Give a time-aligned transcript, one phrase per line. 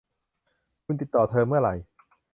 [0.85, 1.75] คุณติดต่อเธอเมื่อไหร่